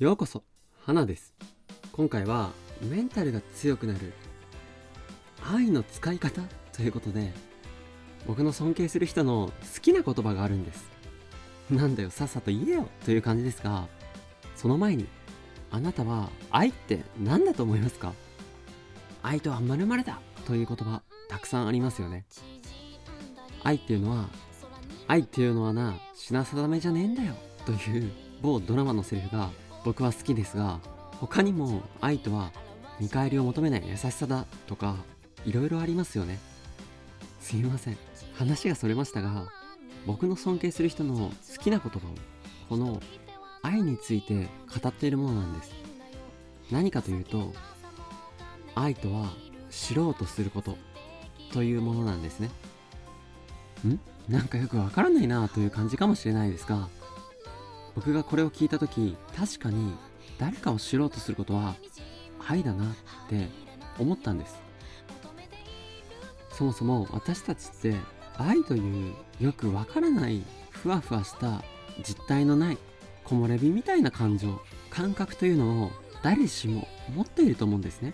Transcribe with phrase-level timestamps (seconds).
[0.00, 0.42] ようこそ
[0.86, 1.34] 花です。
[1.92, 4.14] 今回はメンタルが強くなる
[5.52, 6.40] 愛の使い方
[6.72, 7.34] ということで
[8.26, 10.88] 僕の尊敬する人の好きな言葉があるんです。
[11.70, 13.88] なんだよさっさと言えよという感じですが
[14.56, 15.06] その前に
[15.70, 18.14] あなたは愛って何だと思いますか？
[19.22, 22.24] 愛とは〇〇だという言葉たくさんありますよね。
[23.62, 24.30] 愛っていうのは
[25.08, 27.34] 愛っていうのはな品定めじゃねえんだよ
[27.66, 28.10] という
[28.40, 29.50] 某ドラマのセリフが
[29.84, 30.80] 僕は好きですが
[31.20, 32.52] 他にも愛とは
[32.98, 34.96] 見返りを求めない優しさだとか
[35.44, 36.38] いろいろありますよね。
[37.40, 37.96] すいません。
[38.34, 39.48] 話がそれましたが
[40.06, 42.14] 僕の尊敬する人の好きな言葉を
[42.68, 43.00] この
[43.62, 44.48] 愛について
[44.82, 45.72] 語っているものなんです。
[46.70, 47.52] 何かというと
[48.74, 49.30] 愛とは
[49.70, 50.76] 知ろうとすること
[51.52, 52.50] というものなんですね。
[53.86, 53.98] ん？
[54.28, 56.88] なんかよくわからないなという感じかもしれないですが
[57.94, 59.94] 僕がこれを聞いた時確かに
[60.38, 61.74] 誰かを知ろうとすることは
[62.46, 62.88] 愛だなっ
[63.28, 63.48] て
[63.98, 64.60] 思ったんです。
[66.50, 67.96] そもそも私たちって
[68.36, 71.62] 愛というよくわからないふわふわした
[72.02, 72.78] 実体のない
[73.24, 75.90] 木漏れ日みたいな感情感覚というのを
[76.22, 78.12] 誰しも持っていると思うんですね。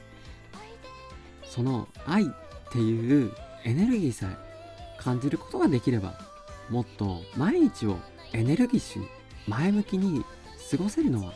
[1.45, 2.27] その愛っ
[2.71, 3.33] ていう
[3.65, 6.19] エネルギーさえ感じることができれば
[6.69, 7.99] もっと毎日を
[8.33, 9.09] エネルギッシュに
[9.47, 10.25] 前向きに
[10.71, 11.33] 過ごせるのは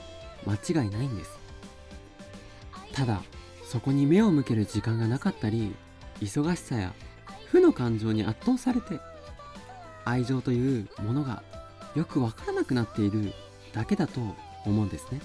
[0.47, 1.39] 間違いないんです。
[2.93, 3.23] ただ
[3.65, 5.75] そこに目を向ける時間がなかったり
[6.21, 6.93] 忙しさや
[7.47, 9.01] 負の感情に圧倒されて
[10.05, 11.43] 愛情というものが
[11.95, 13.33] よくわからなくなっている
[13.73, 14.21] だけだと
[14.65, 15.21] 思うんですね。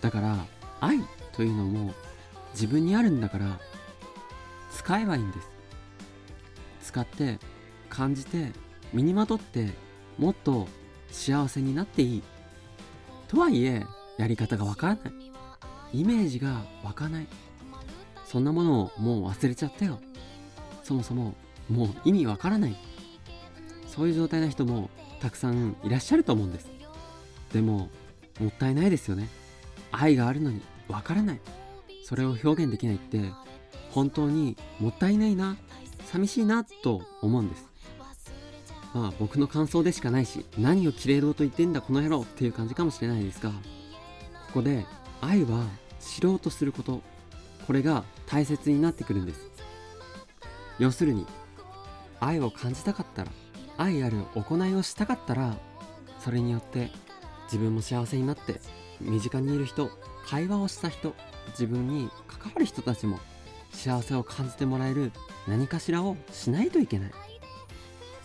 [0.00, 0.46] だから
[0.80, 1.00] 愛
[1.32, 1.94] というのも
[2.52, 3.58] 自分にあるんだから
[4.72, 5.48] 使えばいいんです。
[6.82, 7.38] 使って
[7.90, 8.52] 感じて
[8.92, 9.70] 身にまとって
[10.18, 10.68] もっと
[11.16, 12.22] 幸せになっていい。
[13.26, 13.84] とはいえ
[14.18, 15.12] やり方がわからない。
[15.92, 17.26] イメージが湧かない。
[18.26, 19.98] そんなものをもう忘れちゃったよ。
[20.84, 21.34] そもそも
[21.68, 22.76] もう意味わからない。
[23.88, 24.90] そういう状態の人も
[25.20, 26.70] たくさんいらっしゃると思うんです。
[27.52, 27.88] でも
[28.38, 29.28] もったいないですよね。
[29.90, 31.40] 愛があるのにわからない。
[32.04, 33.32] それを表現できないって
[33.90, 35.56] 本当にもったいないな。
[36.04, 37.68] 寂しいなと思うんです。
[38.96, 43.56] まあ僕の感想でしかないし何をきれい堂と言ってんだこの野郎っていう感じかもしれないですがこ
[44.54, 44.86] こで
[45.20, 45.66] 愛は
[46.00, 47.02] 知ろうとすること
[47.66, 49.50] これが大切になってくるんです。
[50.78, 51.26] 要するに
[52.20, 53.30] 愛を感じたかったら
[53.76, 55.58] 愛ある行いをしたかったら
[56.18, 56.90] それによって
[57.46, 58.60] 自分も幸せになって
[59.00, 59.90] 身近にいる人
[60.26, 61.14] 会話をした人
[61.50, 63.18] 自分に関わる人たちも
[63.72, 65.12] 幸せを感じてもらえる
[65.46, 67.35] 何かしらをしないといけない。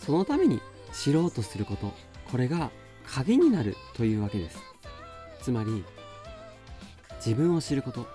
[0.04, 0.60] そのために
[0.92, 1.92] 知ろうとすること
[2.30, 2.70] これが
[3.06, 4.58] 鍵になるというわけです。
[5.40, 5.84] つまり
[7.16, 8.06] 自分を知ること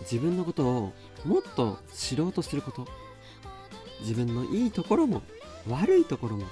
[0.00, 0.92] 自分のことを
[1.24, 2.86] もっと知ろうとすること
[4.00, 5.22] 自分のいいところも
[5.68, 6.46] 悪いところも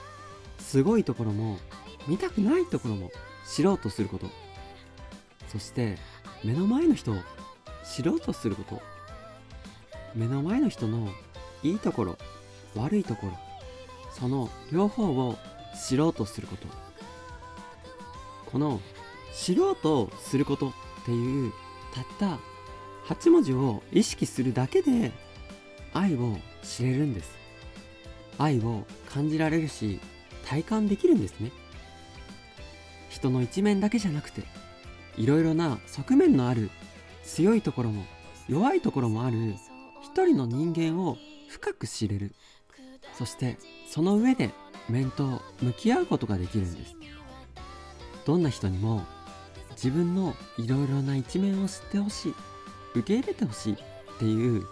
[0.58, 1.58] すごいところも
[2.08, 3.12] 見たくないところも
[3.46, 4.26] 知ろうとすること。
[5.48, 5.98] そして
[6.42, 7.16] 目の前の人を
[7.84, 8.82] 知ろうとすること。
[10.14, 11.08] 目の前の人の
[11.62, 12.18] いいところ
[12.76, 13.32] 悪いところ
[14.18, 15.36] その両方を
[15.88, 16.66] 知ろうとすること。
[18.46, 18.80] この
[19.34, 20.72] 知ろうとすることっ
[21.04, 21.52] ていう
[21.92, 22.38] たった
[23.12, 25.12] 8文字を意識するだけで
[25.92, 27.34] 愛を知れるんです。
[28.38, 30.00] 愛を感じられるし
[30.46, 31.50] 体感できるんですね。
[33.10, 34.42] 人の一面だけじゃなくて
[35.16, 36.70] いろいろな側面のある
[37.24, 38.04] 強いところも
[38.48, 39.54] 弱いところもある
[40.02, 41.16] 一人の人間を
[41.48, 42.34] 深く知れる。
[43.16, 43.56] そして
[43.88, 44.50] その上で
[44.88, 46.94] 面と向き合うことができるんです。
[48.24, 49.02] どんな人にも
[49.70, 52.34] 自分のいろいろな一面を知ってほしい
[52.94, 53.76] 受け入れてほしいっ
[54.18, 54.66] ていう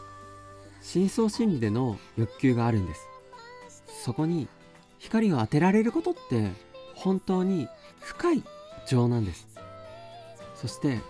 [0.81, 3.09] 深層心理での欲求があるんです。
[4.05, 4.49] そこに
[4.99, 6.51] 光を当てられることって
[6.95, 7.69] 本当に
[8.01, 8.43] 深い
[8.87, 9.49] 情なんです。
[10.55, 11.01] そして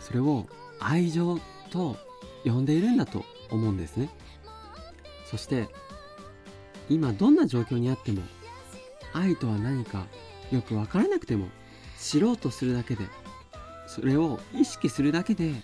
[0.00, 0.46] それを
[0.78, 1.96] 愛情と
[2.44, 4.10] 呼んでいるんだと思うんですね。
[5.30, 5.68] そして
[6.88, 8.22] 今どんな状況にあっても
[9.12, 10.06] 愛とは何か
[10.50, 11.48] よく分からなくても
[11.98, 13.06] 知ろうとするだけで
[13.86, 15.54] それを意識するだけで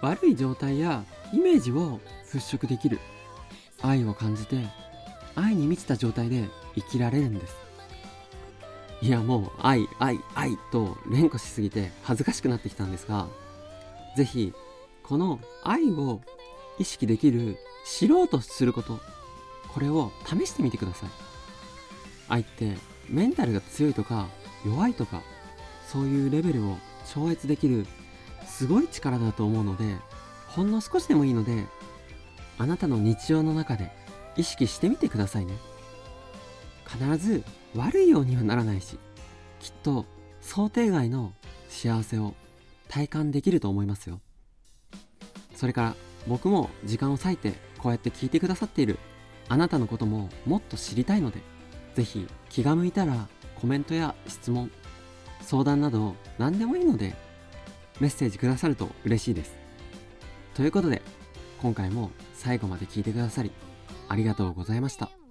[0.00, 2.00] 悪い状態やイメージを
[2.32, 2.98] 払拭できる。
[3.82, 4.64] 愛を感じて
[5.34, 7.56] 愛に満ちた状態で生きられるんです。
[9.00, 13.26] いやもう愛愛愛と連呼しすぎて恥ずかしくなってきたんですが
[14.16, 14.52] 是非
[15.02, 16.20] この愛を
[16.78, 19.00] 意識できる知ろうとすること
[19.72, 21.10] これを試してみてください。
[22.28, 22.76] 愛って
[23.08, 24.28] メンタルが強いとか
[24.64, 25.22] 弱いとか
[25.86, 26.78] そういうレベルを
[27.12, 27.86] 超越できる
[28.46, 29.96] すごい力だと思うので
[30.48, 31.66] ほんの少しでもいいので
[32.58, 33.90] あなたの日常の中で
[34.36, 35.54] 意識してみてくださいね。
[36.86, 37.42] 必ず
[37.74, 38.98] 悪いようにはならないし
[39.60, 40.04] きっと
[40.40, 41.32] 想定外の
[41.68, 42.34] 幸せを
[42.88, 44.20] 体感できると思いますよ。
[45.54, 45.96] それから
[46.28, 48.98] 僕も時間を割いてこうやって聞いてくださっている
[49.48, 51.40] あなたのことももっと知りたいので
[51.94, 53.28] 是非気が向いたら
[53.60, 54.70] コメントや質問
[55.40, 57.14] 相談など何でもいいので
[58.00, 59.54] メッセージくださると嬉しいです。
[60.54, 61.02] ということで
[61.60, 63.52] 今回も最後まで聞いてくださり
[64.08, 65.21] ありがとうございました。